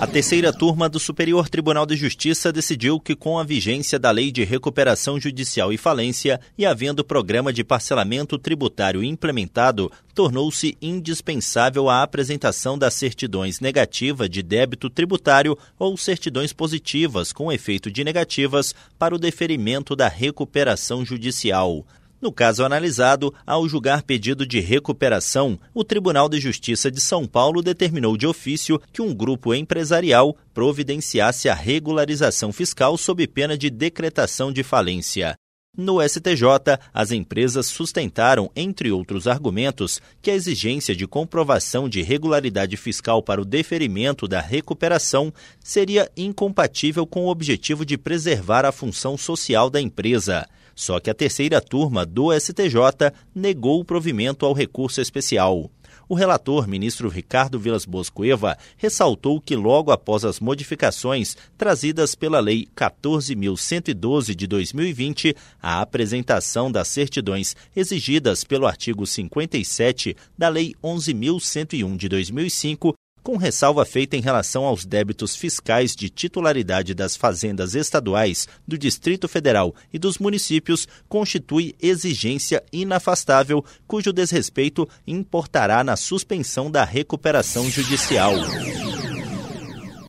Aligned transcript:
A 0.00 0.08
terceira 0.08 0.52
turma 0.52 0.88
do 0.88 0.98
Superior 0.98 1.48
Tribunal 1.48 1.86
de 1.86 1.94
Justiça 1.94 2.52
decidiu 2.52 2.98
que, 2.98 3.14
com 3.14 3.38
a 3.38 3.44
vigência 3.44 3.96
da 3.96 4.10
Lei 4.10 4.32
de 4.32 4.42
Recuperação 4.42 5.20
Judicial 5.20 5.72
e 5.72 5.78
Falência 5.78 6.40
e 6.58 6.66
havendo 6.66 7.04
programa 7.04 7.52
de 7.52 7.62
parcelamento 7.62 8.36
tributário 8.36 9.04
implementado, 9.04 9.90
tornou-se 10.12 10.76
indispensável 10.82 11.88
a 11.88 12.02
apresentação 12.02 12.76
das 12.76 12.94
certidões 12.94 13.60
negativa 13.60 14.28
de 14.28 14.42
débito 14.42 14.90
tributário 14.90 15.56
ou 15.78 15.96
certidões 15.96 16.52
positivas 16.52 17.32
com 17.32 17.52
efeito 17.52 17.90
de 17.90 18.02
negativas 18.02 18.74
para 18.98 19.14
o 19.14 19.18
deferimento 19.18 19.94
da 19.94 20.08
recuperação 20.08 21.04
judicial. 21.04 21.86
No 22.24 22.32
caso 22.32 22.64
analisado, 22.64 23.34
ao 23.46 23.68
julgar 23.68 24.02
pedido 24.02 24.46
de 24.46 24.58
recuperação, 24.58 25.60
o 25.74 25.84
Tribunal 25.84 26.26
de 26.26 26.40
Justiça 26.40 26.90
de 26.90 26.98
São 26.98 27.26
Paulo 27.26 27.60
determinou 27.60 28.16
de 28.16 28.26
ofício 28.26 28.80
que 28.90 29.02
um 29.02 29.14
grupo 29.14 29.54
empresarial 29.54 30.34
providenciasse 30.54 31.50
a 31.50 31.54
regularização 31.54 32.50
fiscal 32.50 32.96
sob 32.96 33.26
pena 33.26 33.58
de 33.58 33.68
decretação 33.68 34.50
de 34.50 34.62
falência. 34.62 35.36
No 35.76 36.00
STJ, 36.00 36.78
as 36.92 37.10
empresas 37.10 37.66
sustentaram, 37.66 38.48
entre 38.54 38.92
outros 38.92 39.26
argumentos, 39.26 40.00
que 40.22 40.30
a 40.30 40.34
exigência 40.34 40.94
de 40.94 41.04
comprovação 41.04 41.88
de 41.88 42.00
regularidade 42.00 42.76
fiscal 42.76 43.20
para 43.20 43.42
o 43.42 43.44
deferimento 43.44 44.28
da 44.28 44.40
recuperação 44.40 45.34
seria 45.58 46.08
incompatível 46.16 47.04
com 47.04 47.24
o 47.24 47.28
objetivo 47.28 47.84
de 47.84 47.98
preservar 47.98 48.64
a 48.64 48.70
função 48.70 49.18
social 49.18 49.68
da 49.68 49.80
empresa. 49.80 50.46
Só 50.76 51.00
que 51.00 51.10
a 51.10 51.14
terceira 51.14 51.60
turma 51.60 52.06
do 52.06 52.32
STJ 52.32 53.12
negou 53.34 53.80
o 53.80 53.84
provimento 53.84 54.46
ao 54.46 54.52
recurso 54.52 55.00
especial. 55.00 55.68
O 56.08 56.14
relator, 56.14 56.68
ministro 56.68 57.08
Ricardo 57.08 57.58
Vilas 57.58 57.84
Bosco 57.84 58.24
Eva, 58.24 58.58
ressaltou 58.76 59.40
que 59.40 59.56
logo 59.56 59.90
após 59.90 60.24
as 60.24 60.40
modificações 60.40 61.36
trazidas 61.56 62.14
pela 62.14 62.40
Lei 62.40 62.68
14.112 62.76 64.34
de 64.34 64.46
2020, 64.46 65.34
a 65.62 65.80
apresentação 65.80 66.70
das 66.70 66.88
certidões 66.88 67.56
exigidas 67.74 68.44
pelo 68.44 68.66
artigo 68.66 69.06
57 69.06 70.16
da 70.36 70.48
Lei 70.48 70.74
11.101 70.82 71.96
de 71.96 72.08
2005 72.08 72.94
com 73.24 73.38
ressalva 73.38 73.86
feita 73.86 74.18
em 74.18 74.20
relação 74.20 74.64
aos 74.64 74.84
débitos 74.84 75.34
fiscais 75.34 75.96
de 75.96 76.10
titularidade 76.10 76.94
das 76.94 77.16
fazendas 77.16 77.74
estaduais, 77.74 78.46
do 78.68 78.76
Distrito 78.76 79.26
Federal 79.26 79.74
e 79.90 79.98
dos 79.98 80.18
municípios, 80.18 80.86
constitui 81.08 81.74
exigência 81.80 82.62
inafastável, 82.70 83.64
cujo 83.86 84.12
desrespeito 84.12 84.86
importará 85.06 85.82
na 85.82 85.96
suspensão 85.96 86.70
da 86.70 86.84
recuperação 86.84 87.68
judicial. 87.70 88.34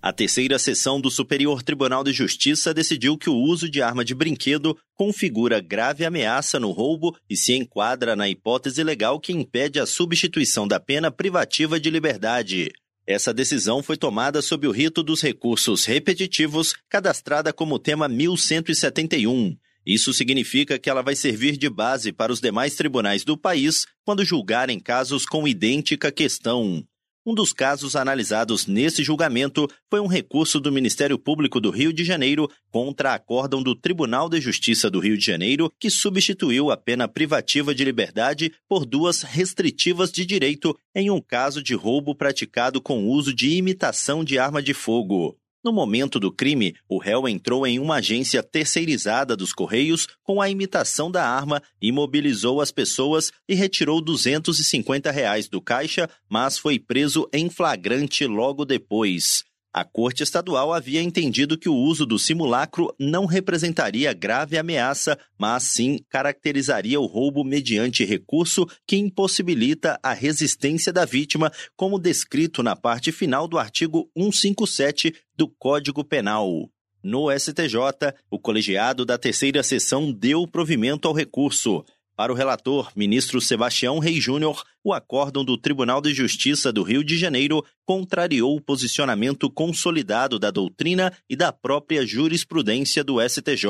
A 0.02 0.13
terceira 0.13 0.59
sessão 0.59 1.02
do 1.02 1.09
Superior 1.09 1.63
Tribunal 1.63 2.03
de 2.03 2.11
Justiça 2.11 2.73
decidiu 2.73 3.17
que 3.17 3.29
o 3.29 3.35
uso 3.35 3.67
de 3.67 3.81
arma 3.81 4.05
de 4.05 4.13
brinquedo 4.13 4.77
configura 4.94 5.59
grave 5.59 6.05
ameaça 6.05 6.59
no 6.59 6.69
roubo 6.72 7.17
e 7.29 7.35
se 7.35 7.53
enquadra 7.53 8.16
na 8.16 8.29
hipótese 8.29 8.83
legal 8.83 9.19
que 9.19 9.31
impede 9.31 9.79
a 9.79 9.85
substituição 9.85 10.67
da 10.67 10.79
pena 10.79 11.09
privativa 11.09 11.79
de 11.79 11.89
liberdade. 11.89 12.72
Essa 13.08 13.34
decisão 13.34 13.84
foi 13.84 13.98
tomada 13.98 14.42
sob 14.42 14.67
o 14.67 14.72
rito 14.72 15.03
dos 15.03 15.22
recursos 15.22 15.86
repetitivos, 15.86 16.73
cadastrada 16.89 17.53
como 17.53 17.78
tema 17.78 18.07
1171. 18.07 19.56
Isso 19.85 20.12
significa 20.12 20.79
que 20.79 20.90
ela 20.90 21.03
vai 21.03 21.16
servir 21.16 21.56
de 21.57 21.69
base 21.69 22.12
para 22.12 22.31
os 22.31 22.41
demais 22.41 22.74
tribunais 22.74 23.24
do 23.24 23.38
país 23.38 23.85
quando 24.03 24.25
julgarem 24.25 24.79
casos 24.79 25.25
com 25.25 25.47
idêntica 25.47 26.12
questão. 26.12 26.84
Um 27.28 27.34
dos 27.34 27.52
casos 27.52 27.96
analisados 27.96 28.68
nesse 28.68 29.03
julgamento 29.03 29.68
foi 29.90 30.00
um 30.00 30.06
recurso 30.06 30.59
do 30.59 30.72
Ministério 30.72 31.18
Público 31.18 31.59
do 31.59 31.72
Rio 31.72 31.91
de 31.91 32.03
Janeiro 32.03 32.47
contra 32.69 33.16
acórdão 33.16 33.63
do 33.63 33.74
Tribunal 33.74 34.30
de 34.30 34.40
Justiça 34.40 34.91
do 34.91 35.00
Rio 35.00 35.18
de 35.18 35.25
Janeiro, 35.25 35.74
que 35.80 35.90
substituiu 35.90 36.69
a 36.69 36.78
pena 36.78 37.08
privativa 37.08 37.74
de 37.74 37.84
liberdade 37.84 38.53
por 38.69 38.85
duas 38.85 39.24
restritivas 39.24 40.12
de 40.12 40.24
direito 40.24 40.78
em 40.94 41.09
um 41.09 41.19
caso 41.19 41.64
de 41.64 41.74
roubo 41.74 42.14
praticado 42.14 42.80
com 42.80 43.08
uso 43.08 43.34
de 43.34 43.58
imitação 43.58 44.24
de 44.24 44.38
arma 44.38 44.62
de 44.62 44.75
fogo. 44.75 45.35
No 45.66 45.74
momento 45.74 46.20
do 46.20 46.31
crime, 46.31 46.76
o 46.88 47.00
réu 47.00 47.28
entrou 47.28 47.66
em 47.66 47.80
uma 47.80 47.96
agência 47.96 48.44
terceirizada 48.44 49.36
dos 49.36 49.52
Correios 49.52 50.08
com 50.24 50.40
a 50.40 50.48
imitação 50.48 51.09
da 51.09 51.28
arma, 51.28 51.59
imobilizou 51.81 52.62
as 52.62 52.72
pessoas 52.72 53.31
e 53.50 53.56
retirou 53.56 54.00
250 54.00 55.09
reais 55.09 55.50
do 55.50 55.59
caixa, 55.59 56.08
mas 56.30 56.59
foi 56.59 56.78
preso 56.78 57.28
em 57.34 57.50
flagrante 57.50 58.28
logo 58.28 58.64
depois. 58.64 59.44
A 59.78 59.84
Corte 59.84 60.24
Estadual 60.24 60.72
havia 60.72 61.02
entendido 61.02 61.58
que 61.58 61.68
o 61.68 61.75
uso 61.75 62.06
do 62.06 62.18
simulacro 62.18 62.96
não 62.97 63.25
representaria 63.25 64.13
grave 64.13 64.58
ameaça, 64.58 65.19
mas 65.38 65.63
sim 65.63 66.00
caracterizaria 66.09 66.97
o 66.97 67.06
roubo 67.06 67.44
mediante 67.44 68.06
recurso 68.06 68.66
que 68.88 68.96
impossibilita 68.96 70.00
a 70.02 70.14
resistência 70.14 70.94
da 70.94 71.03
vítima, 71.03 71.52
como 71.75 72.00
descrito 72.00 72.64
na 72.64 72.74
parte 72.74 73.12
final 73.12 73.50
do 73.50 73.58
artigo 73.58 74.09
157 74.16 75.14
do 75.35 75.50
Código 75.50 76.06
Penal. 76.06 76.69
No 77.03 77.30
STJ, 77.30 78.16
o 78.31 78.40
colegiado 78.40 79.06
da 79.06 79.18
terceira 79.18 79.62
sessão 79.62 80.09
deu 80.09 80.47
provimento 80.47 81.06
ao 81.06 81.14
recurso. 81.14 81.84
Para 82.16 82.31
o 82.31 82.36
relator, 82.36 82.92
ministro 82.96 83.42
Sebastião 83.42 84.00
Rei 84.00 84.22
Júnior, 84.22 84.64
o 84.81 84.94
acórdão 84.94 85.44
do 85.44 85.58
Tribunal 85.58 86.00
de 86.00 86.14
Justiça 86.14 86.72
do 86.72 86.81
Rio 86.81 87.03
de 87.03 87.18
Janeiro 87.18 87.62
contrariou 87.86 88.56
o 88.56 88.62
posicionamento 88.62 89.50
consolidado 89.50 90.40
da 90.40 90.50
doutrina 90.50 91.12
e 91.30 91.36
da 91.36 91.52
própria 91.52 92.08
jurisprudência 92.08 93.03
do 93.03 93.18
STJ. 93.22 93.68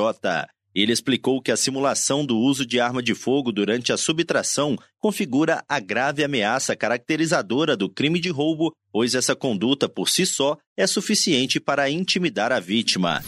Ele 0.72 0.92
explicou 0.92 1.42
que 1.42 1.50
a 1.50 1.56
simulação 1.56 2.24
do 2.24 2.38
uso 2.38 2.64
de 2.64 2.78
arma 2.78 3.02
de 3.02 3.14
fogo 3.14 3.50
durante 3.50 3.92
a 3.92 3.96
subtração 3.96 4.76
configura 5.00 5.64
a 5.68 5.80
grave 5.80 6.22
ameaça 6.22 6.76
caracterizadora 6.76 7.76
do 7.76 7.88
crime 7.88 8.20
de 8.20 8.28
roubo, 8.28 8.72
pois 8.92 9.16
essa 9.16 9.34
conduta 9.34 9.88
por 9.88 10.08
si 10.08 10.24
só 10.24 10.56
é 10.76 10.86
suficiente 10.86 11.58
para 11.58 11.90
intimidar 11.90 12.52
a 12.52 12.60
vítima. 12.60 13.24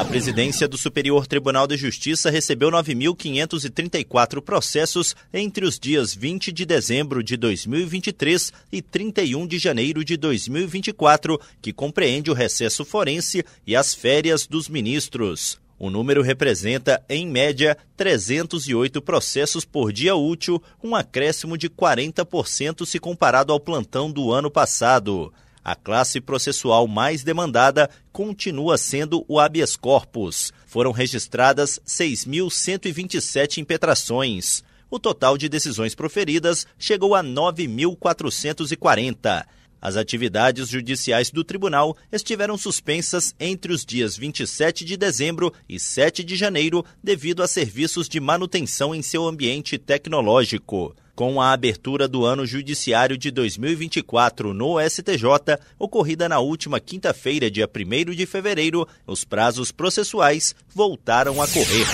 A 0.00 0.04
presidência 0.10 0.66
do 0.66 0.78
Superior 0.78 1.26
Tribunal 1.26 1.66
de 1.66 1.76
Justiça 1.76 2.30
recebeu 2.30 2.70
9.534 2.70 4.40
processos 4.40 5.14
entre 5.30 5.66
os 5.66 5.78
dias 5.78 6.14
20 6.14 6.50
de 6.52 6.64
dezembro 6.64 7.22
de 7.22 7.36
2023 7.36 8.50
e 8.72 8.80
31 8.80 9.46
de 9.46 9.58
janeiro 9.58 10.02
de 10.02 10.16
2024, 10.16 11.38
que 11.60 11.70
compreende 11.70 12.30
o 12.30 12.34
recesso 12.34 12.82
forense 12.82 13.44
e 13.66 13.76
as 13.76 13.94
férias 13.94 14.46
dos 14.46 14.70
ministros. 14.70 15.60
O 15.78 15.90
número 15.90 16.22
representa, 16.22 17.04
em 17.06 17.26
média, 17.26 17.76
308 17.94 19.02
processos 19.02 19.66
por 19.66 19.92
dia 19.92 20.16
útil, 20.16 20.62
um 20.82 20.96
acréscimo 20.96 21.58
de 21.58 21.68
40% 21.68 22.86
se 22.86 22.98
comparado 22.98 23.52
ao 23.52 23.60
plantão 23.60 24.10
do 24.10 24.32
ano 24.32 24.50
passado. 24.50 25.30
A 25.64 25.74
classe 25.74 26.20
processual 26.20 26.86
mais 26.88 27.22
demandada 27.22 27.88
continua 28.12 28.76
sendo 28.78 29.24
o 29.28 29.38
habeas 29.38 29.76
corpus. 29.76 30.52
Foram 30.66 30.90
registradas 30.90 31.78
6.127 31.86 33.58
impetrações. 33.58 34.64
O 34.90 34.98
total 34.98 35.38
de 35.38 35.48
decisões 35.48 35.94
proferidas 35.94 36.66
chegou 36.78 37.14
a 37.14 37.22
9.440. 37.22 39.46
As 39.82 39.96
atividades 39.96 40.68
judiciais 40.68 41.30
do 41.30 41.42
tribunal 41.42 41.96
estiveram 42.12 42.58
suspensas 42.58 43.34
entre 43.40 43.72
os 43.72 43.84
dias 43.84 44.16
27 44.16 44.84
de 44.84 44.96
dezembro 44.96 45.52
e 45.68 45.80
7 45.80 46.22
de 46.22 46.36
janeiro 46.36 46.84
devido 47.02 47.42
a 47.42 47.46
serviços 47.46 48.08
de 48.08 48.20
manutenção 48.20 48.94
em 48.94 49.00
seu 49.00 49.26
ambiente 49.26 49.78
tecnológico. 49.78 50.94
Com 51.20 51.38
a 51.38 51.52
abertura 51.52 52.08
do 52.08 52.24
ano 52.24 52.46
judiciário 52.46 53.18
de 53.18 53.30
2024 53.30 54.54
no 54.54 54.80
STJ, 54.80 55.58
ocorrida 55.78 56.26
na 56.30 56.38
última 56.38 56.80
quinta-feira, 56.80 57.50
dia 57.50 57.68
1 57.68 58.14
de 58.14 58.24
fevereiro, 58.24 58.88
os 59.06 59.22
prazos 59.22 59.70
processuais 59.70 60.54
voltaram 60.74 61.42
a 61.42 61.46
correr. 61.46 61.86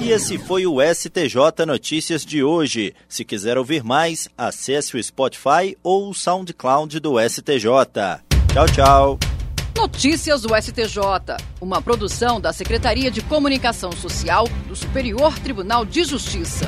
E 0.00 0.12
esse 0.12 0.38
foi 0.38 0.64
o 0.64 0.76
STJ 0.80 1.66
Notícias 1.66 2.24
de 2.24 2.44
hoje. 2.44 2.94
Se 3.08 3.24
quiser 3.24 3.58
ouvir 3.58 3.82
mais, 3.82 4.28
acesse 4.38 4.96
o 4.96 5.02
Spotify 5.02 5.76
ou 5.82 6.08
o 6.08 6.14
SoundCloud 6.14 7.00
do 7.00 7.14
STJ. 7.18 7.66
Tchau, 8.52 8.66
tchau. 8.72 9.18
Notícias 9.76 10.42
do 10.42 10.54
STJ, 10.54 11.02
uma 11.60 11.82
produção 11.82 12.40
da 12.40 12.52
Secretaria 12.52 13.10
de 13.10 13.22
Comunicação 13.22 13.90
Social 13.90 14.46
do 14.68 14.76
Superior 14.76 15.36
Tribunal 15.40 15.84
de 15.84 16.04
Justiça. 16.04 16.64